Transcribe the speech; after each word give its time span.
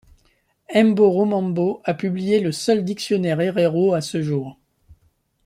Embo 0.73 1.11
Romambo 1.11 1.79
a 1.85 1.93
publié 1.93 2.39
le 2.39 2.51
seul 2.51 2.83
dictionnaire 2.83 3.39
héréro 3.39 3.93
à 3.93 4.01
ce 4.01 4.19
jour. 4.23 4.57